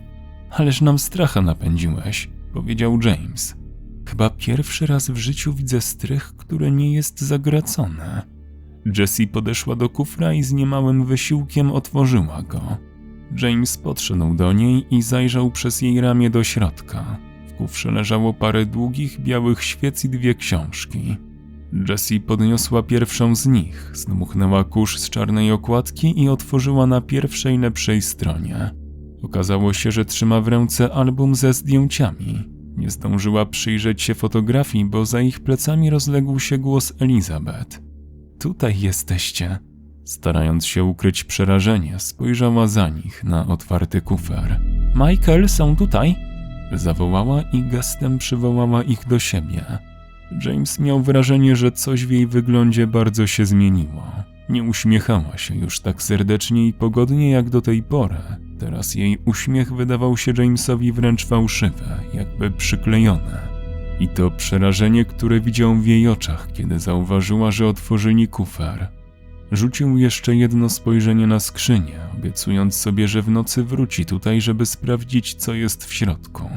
Ależ 0.50 0.80
nam 0.80 0.98
stracha 0.98 1.42
napędziłeś, 1.42 2.30
powiedział 2.52 2.98
James. 3.02 3.61
Chyba 4.12 4.30
pierwszy 4.30 4.86
raz 4.86 5.10
w 5.10 5.16
życiu 5.16 5.52
widzę 5.52 5.80
strych, 5.80 6.36
które 6.36 6.70
nie 6.70 6.94
jest 6.94 7.20
zagracone. 7.20 8.22
Jessie 8.98 9.26
podeszła 9.26 9.76
do 9.76 9.88
kufra 9.88 10.32
i 10.32 10.42
z 10.42 10.52
niemałym 10.52 11.04
wysiłkiem 11.04 11.72
otworzyła 11.72 12.42
go. 12.42 12.60
James 13.42 13.78
podszedł 13.78 14.34
do 14.34 14.52
niej 14.52 14.86
i 14.90 15.02
zajrzał 15.02 15.50
przez 15.50 15.82
jej 15.82 16.00
ramię 16.00 16.30
do 16.30 16.44
środka. 16.44 17.18
W 17.48 17.52
kufrze 17.52 17.90
leżało 17.90 18.34
parę 18.34 18.66
długich, 18.66 19.20
białych 19.20 19.64
świec 19.64 20.04
i 20.04 20.08
dwie 20.08 20.34
książki. 20.34 21.16
Jessie 21.88 22.20
podniosła 22.20 22.82
pierwszą 22.82 23.36
z 23.36 23.46
nich, 23.46 23.90
zdmuchnęła 23.94 24.64
kurz 24.64 24.98
z 24.98 25.10
czarnej 25.10 25.52
okładki 25.52 26.22
i 26.22 26.28
otworzyła 26.28 26.86
na 26.86 27.00
pierwszej 27.00 27.58
lepszej 27.58 28.02
stronie. 28.02 28.70
Okazało 29.22 29.72
się, 29.72 29.90
że 29.90 30.04
trzyma 30.04 30.40
w 30.40 30.48
ręce 30.48 30.92
album 30.92 31.34
ze 31.34 31.52
zdjęciami. 31.52 32.51
Nie 32.76 32.90
zdążyła 32.90 33.46
przyjrzeć 33.46 34.02
się 34.02 34.14
fotografii, 34.14 34.84
bo 34.84 35.06
za 35.06 35.20
ich 35.20 35.40
plecami 35.40 35.90
rozległ 35.90 36.38
się 36.38 36.58
głos 36.58 36.92
Elizabeth. 37.00 37.82
Tutaj 38.38 38.80
jesteście. 38.80 39.58
Starając 40.04 40.66
się 40.66 40.84
ukryć 40.84 41.24
przerażenie, 41.24 41.98
spojrzała 41.98 42.66
za 42.66 42.88
nich 42.88 43.24
na 43.24 43.46
otwarty 43.46 44.00
kufer. 44.00 44.60
Michael, 44.94 45.48
są 45.48 45.76
tutaj? 45.76 46.16
Zawołała 46.72 47.42
i 47.42 47.62
gestem 47.62 48.18
przywołała 48.18 48.82
ich 48.82 49.08
do 49.08 49.18
siebie. 49.18 49.64
James 50.44 50.78
miał 50.78 51.02
wrażenie, 51.02 51.56
że 51.56 51.72
coś 51.72 52.06
w 52.06 52.10
jej 52.10 52.26
wyglądzie 52.26 52.86
bardzo 52.86 53.26
się 53.26 53.46
zmieniło. 53.46 54.12
Nie 54.48 54.62
uśmiechała 54.62 55.38
się 55.38 55.54
już 55.56 55.80
tak 55.80 56.02
serdecznie 56.02 56.68
i 56.68 56.72
pogodnie 56.72 57.30
jak 57.30 57.50
do 57.50 57.60
tej 57.60 57.82
pory. 57.82 58.16
Teraz 58.62 58.94
jej 58.94 59.18
uśmiech 59.24 59.72
wydawał 59.72 60.16
się 60.16 60.32
Jamesowi 60.38 60.92
wręcz 60.92 61.26
fałszywy, 61.26 61.84
jakby 62.14 62.50
przyklejone. 62.50 63.48
I 64.00 64.08
to 64.08 64.30
przerażenie, 64.30 65.04
które 65.04 65.40
widział 65.40 65.74
w 65.76 65.86
jej 65.86 66.08
oczach, 66.08 66.48
kiedy 66.52 66.78
zauważyła, 66.78 67.50
że 67.50 67.66
otworzyli 67.66 68.28
kufer. 68.28 68.88
Rzucił 69.52 69.98
jeszcze 69.98 70.36
jedno 70.36 70.68
spojrzenie 70.68 71.26
na 71.26 71.40
skrzynię, 71.40 71.98
obiecując 72.18 72.76
sobie, 72.76 73.08
że 73.08 73.22
w 73.22 73.28
nocy 73.28 73.64
wróci 73.64 74.06
tutaj, 74.06 74.40
żeby 74.40 74.66
sprawdzić, 74.66 75.34
co 75.34 75.54
jest 75.54 75.84
w 75.84 75.94
środku. 75.94 76.48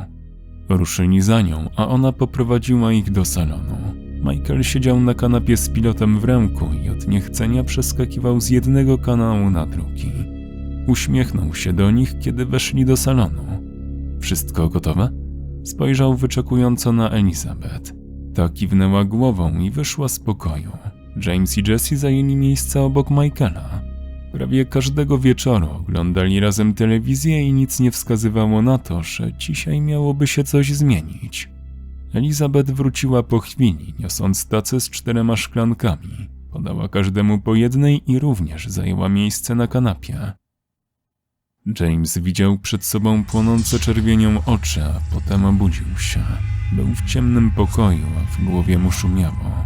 Ruszyli 0.70 1.22
za 1.22 1.42
nią, 1.42 1.70
a 1.76 1.88
ona 1.88 2.12
poprowadziła 2.12 2.94
ich 2.94 3.12
do 3.12 3.26
salonu. 3.26 3.78
Michael 4.24 4.64
siedział 4.64 5.00
na 5.00 5.14
kanapie 5.14 5.58
z 5.58 5.70
pilotem 5.70 6.20
w 6.20 6.24
ręku 6.24 6.70
i 6.84 6.90
od 6.90 7.08
niechcenia 7.08 7.64
przeskakiwał 7.64 8.42
z 8.42 8.50
jednego 8.50 8.98
kanału 8.98 9.50
na 9.50 9.66
drugi. 9.66 10.35
Uśmiechnął 10.88 11.56
się 11.56 11.74
do 11.74 11.92
nich, 11.92 12.20
kiedy 12.20 12.46
weszli 12.46 12.86
do 12.86 12.98
salonu. 12.98 13.46
Wszystko 14.20 14.70
gotowe? 14.70 15.10
Spojrzał 15.64 16.16
wyczekująco 16.16 16.94
na 16.94 17.10
Elizabeth. 17.10 17.94
Ta 18.34 18.50
kiwnęła 18.50 19.04
głową 19.04 19.60
i 19.60 19.72
wyszła 19.72 20.08
z 20.08 20.20
pokoju. 20.20 20.72
James 21.26 21.58
i 21.58 21.64
Jesse 21.68 21.98
zajęli 21.98 22.36
miejsca 22.36 22.82
obok 22.82 23.10
Michaela. 23.10 23.82
Prawie 24.32 24.66
każdego 24.66 25.18
wieczoru 25.18 25.68
oglądali 25.72 26.40
razem 26.40 26.74
telewizję 26.74 27.48
i 27.48 27.54
nic 27.54 27.80
nie 27.80 27.92
wskazywało 27.92 28.62
na 28.62 28.78
to, 28.78 29.04
że 29.04 29.34
dzisiaj 29.34 29.82
miałoby 29.82 30.28
się 30.28 30.44
coś 30.44 30.74
zmienić. 30.74 31.50
Elizabeth 32.14 32.72
wróciła 32.72 33.24
po 33.24 33.40
chwili, 33.40 33.94
niosąc 34.00 34.48
tacę 34.48 34.80
z 34.80 34.90
czterema 34.90 35.36
szklankami. 35.36 36.30
Podała 36.52 36.88
każdemu 36.88 37.40
po 37.40 37.56
jednej 37.56 38.12
i 38.12 38.20
również 38.20 38.68
zajęła 38.68 39.10
miejsce 39.10 39.56
na 39.56 39.68
kanapie. 39.68 40.32
James 41.66 42.18
widział 42.18 42.58
przed 42.58 42.86
sobą 42.86 43.24
płonące 43.24 43.80
czerwienią 43.80 44.46
oczy, 44.46 44.84
a 44.84 45.02
potem 45.14 45.46
obudził 45.46 45.98
się. 45.98 46.24
Był 46.72 46.88
w 46.88 47.06
ciemnym 47.06 47.52
pokoju, 47.52 48.06
a 48.18 48.32
w 48.32 48.46
głowie 48.46 48.80
mu 48.80 48.92
szumiało. 48.92 49.66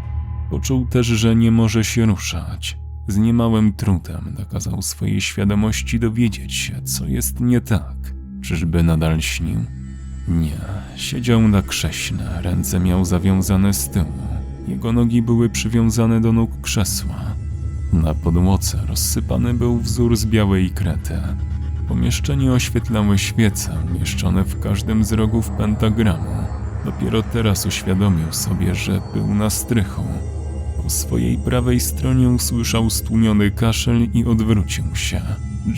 Poczuł 0.49 0.85
też, 0.85 1.07
że 1.07 1.35
nie 1.35 1.51
może 1.51 1.83
się 1.83 2.05
ruszać. 2.05 2.77
Z 3.07 3.17
niemałym 3.17 3.73
trudem 3.73 4.35
nakazał 4.37 4.81
swojej 4.81 5.21
świadomości 5.21 5.99
dowiedzieć 5.99 6.53
się, 6.53 6.81
co 6.81 7.07
jest 7.07 7.39
nie 7.39 7.61
tak. 7.61 8.13
Czyżby 8.41 8.83
nadal 8.83 9.21
śnił? 9.21 9.59
Nie. 10.27 10.59
Siedział 10.95 11.47
na 11.47 11.61
krześle, 11.61 12.41
ręce 12.41 12.79
miał 12.79 13.05
zawiązane 13.05 13.73
z 13.73 13.89
tyłu. 13.89 14.27
Jego 14.67 14.93
nogi 14.93 15.21
były 15.21 15.49
przywiązane 15.49 16.21
do 16.21 16.33
nóg 16.33 16.61
krzesła. 16.61 17.21
Na 17.93 18.13
podłodze 18.13 18.83
rozsypany 18.87 19.53
był 19.53 19.79
wzór 19.79 20.17
z 20.17 20.25
białej 20.25 20.69
krety. 20.69 21.21
Pomieszczenie 21.89 22.51
oświetlały 22.51 23.17
świece 23.17 23.77
umieszczone 23.91 24.43
w 24.43 24.59
każdym 24.59 25.03
z 25.03 25.11
rogów 25.11 25.49
pentagramu. 25.49 26.43
Dopiero 26.85 27.23
teraz 27.23 27.65
uświadomił 27.65 28.33
sobie, 28.33 28.75
że 28.75 29.01
był 29.13 29.35
na 29.35 29.49
strychu. 29.49 30.03
Po 30.83 30.89
swojej 30.89 31.37
prawej 31.37 31.79
stronie 31.79 32.29
usłyszał 32.29 32.89
stłumiony 32.89 33.51
kaszel 33.51 34.07
i 34.13 34.25
odwrócił 34.25 34.95
się. 34.95 35.21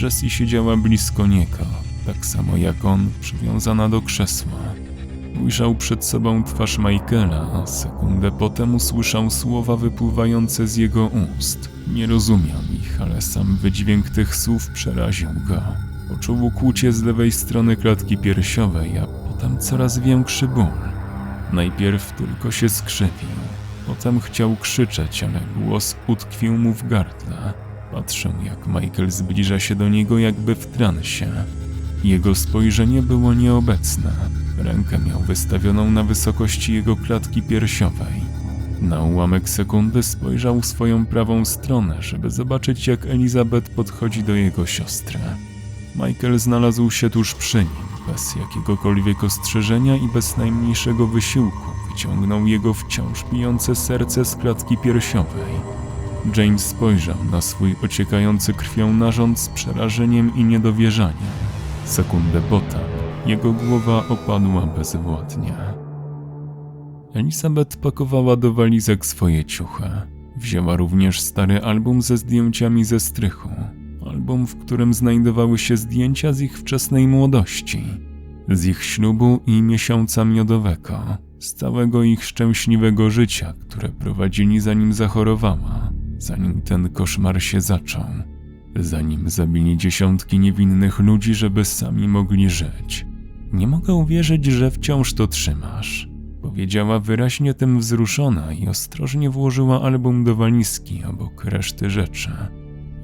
Jessie 0.02 0.30
siedziała 0.30 0.78
blisko 0.78 1.28
niego, 1.28 1.66
tak 2.06 2.26
samo 2.26 2.58
jak 2.58 2.86
on, 2.86 3.10
przywiązana 3.22 3.90
do 3.90 4.02
krzesła. 4.02 4.60
Ujrzał 5.44 5.76
przed 5.76 6.06
sobą 6.06 6.44
twarz 6.44 6.78
Michaela, 6.78 7.48
a 7.54 7.68
sekundę 7.68 8.32
potem 8.32 8.76
usłyszał 8.76 9.30
słowa 9.30 9.76
wypływające 9.76 10.68
z 10.68 10.76
jego 10.76 11.10
ust. 11.40 11.70
Nie 11.94 12.08
rozumiał 12.08 12.62
ich, 12.82 13.02
ale 13.02 13.22
sam 13.22 13.58
wydźwięk 13.58 14.10
tych 14.10 14.36
słów 14.36 14.68
przeraził 14.68 15.30
go. 15.48 15.91
Poczuł 16.12 16.46
ukłucie 16.46 16.92
z 16.92 17.04
lewej 17.04 17.32
strony 17.32 17.76
klatki 17.76 18.18
piersiowej, 18.18 18.98
a 18.98 19.08
potem 19.08 19.58
coraz 19.58 20.00
większy 20.00 20.48
ból. 20.48 20.66
Najpierw 21.54 22.12
tylko 22.12 22.52
się 22.52 22.70
skrzywił, 22.70 23.30
potem 23.88 24.20
chciał 24.20 24.56
krzyczeć, 24.56 25.24
ale 25.24 25.40
głos 25.56 25.96
utkwił 26.08 26.58
mu 26.58 26.74
w 26.74 26.88
gardle. 26.88 27.54
Patrzył, 27.92 28.32
jak 28.44 28.68
Michael 28.68 29.12
zbliża 29.12 29.60
się 29.60 29.76
do 29.76 29.90
niego 29.90 30.20
jakby 30.20 30.56
w 30.56 30.68
transie. 30.68 31.28
Jego 32.04 32.36
spojrzenie 32.36 33.02
było 33.02 33.34
nieobecne. 33.34 34.12
Rękę 34.58 35.00
miał 35.00 35.20
wystawioną 35.20 35.92
na 35.92 36.04
wysokości 36.04 36.74
jego 36.74 36.96
klatki 36.96 37.42
piersiowej. 37.42 38.22
Na 38.82 39.02
ułamek 39.02 39.50
sekundy 39.50 40.04
spojrzał 40.04 40.62
w 40.62 40.66
swoją 40.66 41.06
prawą 41.06 41.46
stronę, 41.46 41.98
żeby 42.00 42.30
zobaczyć, 42.30 42.88
jak 42.88 43.06
Elizabeth 43.06 43.70
podchodzi 43.70 44.24
do 44.24 44.36
jego 44.36 44.66
siostry. 44.66 45.20
Michael 45.96 46.40
znalazł 46.40 46.92
się 46.92 47.10
tuż 47.10 47.34
przy 47.34 47.58
nim, 47.58 48.14
bez 48.14 48.36
jakiegokolwiek 48.36 49.24
ostrzeżenia 49.24 49.96
i 49.96 50.08
bez 50.08 50.38
najmniejszego 50.38 51.08
wysiłku 51.08 51.72
wyciągnął 51.92 52.48
jego 52.48 52.74
wciąż 52.74 53.26
bijące 53.34 53.76
serce 53.76 54.26
z 54.26 54.36
klatki 54.36 54.78
piersiowej. 54.78 55.54
James 56.38 56.66
spojrzał 56.66 57.18
na 57.32 57.42
swój 57.42 57.76
ociekający 57.84 58.54
krwią 58.54 58.94
narząd 58.94 59.40
z 59.40 59.50
przerażeniem 59.50 60.36
i 60.36 60.44
niedowierzaniem. 60.44 61.32
Sekundę 61.86 62.42
potem 62.50 62.82
jego 63.26 63.54
głowa 63.54 64.08
opadła 64.10 64.62
bezwładnie. 64.62 65.54
Elizabeth 67.14 67.78
pakowała 67.78 68.36
do 68.36 68.54
walizek 68.54 69.06
swoje 69.06 69.46
ciuchy. 69.46 69.84
Wzięła 70.36 70.76
również 70.76 71.20
stary 71.20 71.62
album 71.62 72.02
ze 72.02 72.18
zdjęciami 72.18 72.84
ze 72.84 73.00
strychu. 73.00 73.50
Album, 74.12 74.48
w 74.48 74.56
którym 74.56 74.94
znajdowały 74.94 75.58
się 75.58 75.78
zdjęcia 75.78 76.34
z 76.34 76.42
ich 76.42 76.58
wczesnej 76.58 77.08
młodości, 77.08 77.84
z 78.50 78.66
ich 78.66 78.84
ślubu 78.84 79.40
i 79.48 79.62
miesiąca 79.62 80.26
miodowego, 80.26 81.18
z 81.40 81.54
całego 81.54 82.04
ich 82.04 82.26
szczęśliwego 82.26 83.10
życia, 83.10 83.54
które 83.60 83.90
prowadzili 83.90 84.60
zanim 84.60 84.94
zachorowała, 84.94 85.92
zanim 86.18 86.62
ten 86.62 86.90
koszmar 86.90 87.42
się 87.42 87.62
zaczął, 87.62 88.06
zanim 88.76 89.30
zabili 89.30 89.78
dziesiątki 89.78 90.40
niewinnych 90.40 91.00
ludzi, 91.00 91.34
żeby 91.34 91.66
sami 91.66 92.08
mogli 92.08 92.50
żyć. 92.50 93.06
Nie 93.54 93.68
mogę 93.68 93.94
uwierzyć, 93.94 94.46
że 94.46 94.72
wciąż 94.72 95.14
to 95.14 95.28
trzymasz. 95.28 96.10
Powiedziała 96.42 97.00
wyraźnie 97.00 97.54
tym 97.54 97.80
wzruszona 97.80 98.54
i 98.54 98.68
ostrożnie 98.68 99.30
włożyła 99.30 99.82
album 99.82 100.24
do 100.24 100.36
walizki 100.36 101.04
obok 101.04 101.46
reszty 101.46 101.90
rzeczy. 101.90 102.32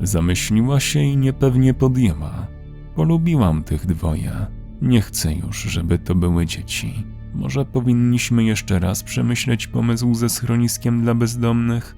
Zamyśliła 0.01 0.79
się 0.79 0.99
i 0.99 1.17
niepewnie 1.17 1.73
podjęła. 1.73 2.47
Polubiłam 2.95 3.63
tych 3.63 3.85
dwoje. 3.85 4.45
Nie 4.81 5.01
chcę 5.01 5.33
już, 5.33 5.61
żeby 5.61 5.99
to 5.99 6.15
były 6.15 6.45
dzieci. 6.45 7.03
Może 7.33 7.65
powinniśmy 7.65 8.43
jeszcze 8.43 8.79
raz 8.79 9.03
przemyśleć 9.03 9.67
pomysł 9.67 10.13
ze 10.13 10.29
schroniskiem 10.29 11.01
dla 11.01 11.13
bezdomnych? 11.13 11.95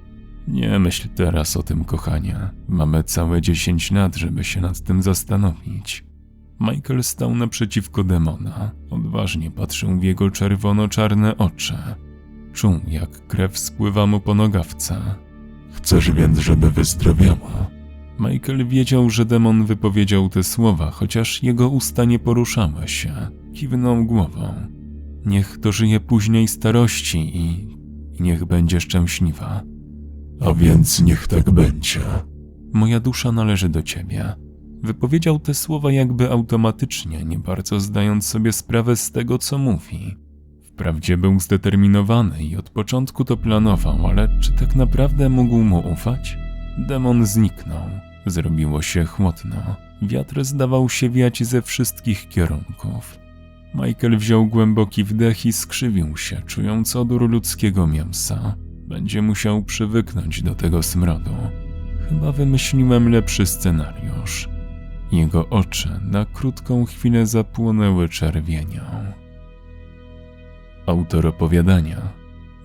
Nie 0.48 0.80
myśl 0.80 1.10
teraz 1.16 1.58
o 1.58 1.64
tym, 1.64 1.86
kochanie. 1.86 2.50
Mamy 2.68 3.04
całe 3.04 3.42
10 3.42 3.92
lat, 3.92 4.16
żeby 4.16 4.44
się 4.44 4.62
nad 4.62 4.82
tym 4.82 5.04
zastanowić. 5.04 6.06
Michael 6.60 7.04
stał 7.04 7.36
naprzeciwko 7.36 8.04
demona. 8.04 8.72
Odważnie 8.90 9.52
patrzył 9.52 10.00
w 10.00 10.04
jego 10.04 10.32
czerwono-czarne 10.32 11.38
oczy. 11.38 11.78
Czuł, 12.54 12.80
jak 12.88 13.28
krew 13.28 13.58
spływa 13.58 14.06
mu 14.06 14.20
po 14.20 14.36
nogawce. 14.36 15.16
Chcesz 15.72 16.12
więc, 16.12 16.40
żeby 16.40 16.72
wyzdrowiała? 16.72 17.79
Michael 18.20 18.68
wiedział, 18.68 19.10
że 19.10 19.26
demon 19.26 19.66
wypowiedział 19.66 20.30
te 20.30 20.44
słowa, 20.44 20.92
chociaż 20.92 21.44
jego 21.44 21.70
usta 21.70 22.06
nie 22.06 22.20
poruszały 22.20 22.88
się. 22.88 23.14
Kiwnął 23.54 24.06
głową. 24.06 24.54
Niech 25.26 25.60
dożyje 25.60 26.00
później 26.00 26.48
starości 26.48 27.38
i, 27.38 27.78
i 28.20 28.24
niech 28.24 28.46
będzie 28.46 28.82
szczęśliwa. 28.82 29.64
A 30.42 30.54
więc 30.54 31.02
niech 31.02 31.28
tak 31.28 31.50
będzie. 31.50 32.00
Moja 32.74 33.00
dusza 33.00 33.32
należy 33.32 33.70
do 33.70 33.84
ciebie. 33.84 34.36
Wypowiedział 34.84 35.40
te 35.40 35.54
słowa 35.54 35.92
jakby 35.92 36.32
automatycznie, 36.32 37.26
nie 37.26 37.40
bardzo 37.40 37.80
zdając 37.80 38.26
sobie 38.26 38.54
sprawę 38.54 38.96
z 38.96 39.12
tego, 39.12 39.38
co 39.38 39.58
mówi. 39.58 40.18
Wprawdzie 40.66 41.18
był 41.18 41.40
zdeterminowany 41.40 42.44
i 42.44 42.56
od 42.56 42.70
początku 42.70 43.26
to 43.26 43.38
planował, 43.38 44.08
ale 44.08 44.40
czy 44.40 44.52
tak 44.54 44.76
naprawdę 44.76 45.30
mógł 45.30 45.58
mu 45.58 45.80
ufać? 45.94 46.38
Demon 46.88 47.26
zniknął. 47.26 48.09
Zrobiło 48.26 48.82
się 48.82 49.06
chłodno. 49.06 49.76
Wiatr 50.02 50.44
zdawał 50.44 50.90
się 50.90 51.10
wiać 51.10 51.44
ze 51.44 51.62
wszystkich 51.62 52.30
kierunków. 52.30 53.20
Michael 53.76 54.18
wziął 54.18 54.46
głęboki 54.46 55.04
wdech 55.04 55.46
i 55.46 55.54
skrzywił 55.54 56.18
się, 56.18 56.42
czując 56.46 56.96
odór 56.96 57.30
ludzkiego 57.30 57.88
mięsa. 57.88 58.56
Będzie 58.88 59.22
musiał 59.22 59.64
przywyknąć 59.64 60.42
do 60.42 60.56
tego 60.56 60.84
smrodu. 60.84 61.36
Chyba 62.10 62.32
wymyśliłem 62.32 63.10
lepszy 63.10 63.46
scenariusz. 63.46 64.50
Jego 65.12 65.50
oczy 65.50 66.00
na 66.04 66.26
krótką 66.26 66.86
chwilę 66.86 67.26
zapłonęły 67.26 68.10
czerwienią. 68.10 68.82
Autor 70.86 71.28
opowiadania 71.28 72.02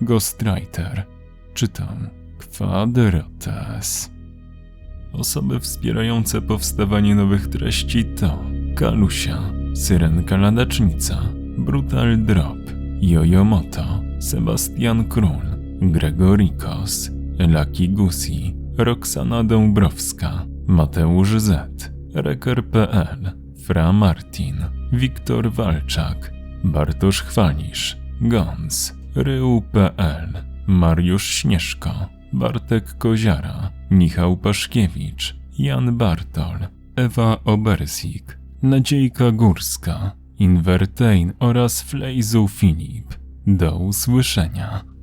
Ghostwriter 0.01 1.05
Czytam 1.53 2.09
Kwadrates 2.37 4.14
Osoby 5.17 5.59
wspierające 5.59 6.41
powstawanie 6.41 7.15
nowych 7.15 7.47
treści 7.47 8.05
to 8.05 8.39
Kalusia, 8.75 9.37
Syrenka 9.75 10.37
Ladacznica, 10.37 11.21
Brutal 11.57 12.17
Drop, 12.17 12.57
Jojomoto, 13.01 14.03
Sebastian 14.19 15.05
Król, 15.05 15.41
Gregorikos, 15.81 17.11
Laki 17.39 17.89
Gusi, 17.89 18.55
Roxana 18.77 19.43
Dąbrowska, 19.43 20.45
Mateusz 20.67 21.41
Z, 21.41 21.91
Reker.pl, 22.13 23.31
Fra 23.65 23.93
Martin, 23.93 24.55
Wiktor 24.91 25.51
Walczak, 25.51 26.31
Bartosz 26.63 27.21
Chwalisz, 27.21 27.97
Gons, 28.21 28.93
Rył.pl, 29.15 30.43
Mariusz 30.67 31.23
Śnieżko, 31.27 32.14
Bartek 32.33 32.97
Koziara, 32.97 33.71
Michał 33.91 34.37
Paszkiewicz, 34.37 35.35
Jan 35.59 35.97
Bartol, 35.97 36.57
Ewa 36.95 37.43
Obersik, 37.43 38.37
Nadziejka 38.61 39.31
Górska, 39.31 40.11
Invertain 40.39 41.33
oraz 41.39 41.81
Flejzu 41.81 42.47
Filip. 42.47 43.13
Do 43.47 43.77
usłyszenia. 43.77 44.94